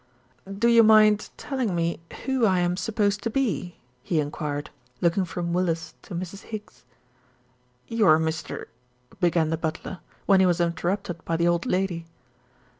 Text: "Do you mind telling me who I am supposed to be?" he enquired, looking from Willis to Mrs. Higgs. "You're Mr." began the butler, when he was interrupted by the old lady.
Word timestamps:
"Do 0.51 0.67
you 0.67 0.81
mind 0.81 1.29
telling 1.37 1.75
me 1.75 1.99
who 2.25 2.43
I 2.43 2.57
am 2.61 2.75
supposed 2.75 3.21
to 3.21 3.29
be?" 3.29 3.75
he 4.01 4.19
enquired, 4.19 4.71
looking 4.99 5.25
from 5.25 5.53
Willis 5.53 5.93
to 6.01 6.15
Mrs. 6.15 6.41
Higgs. 6.41 6.85
"You're 7.87 8.17
Mr." 8.17 8.65
began 9.21 9.51
the 9.51 9.57
butler, 9.59 9.99
when 10.25 10.39
he 10.39 10.47
was 10.47 10.59
interrupted 10.59 11.23
by 11.23 11.37
the 11.37 11.47
old 11.47 11.67
lady. 11.67 12.07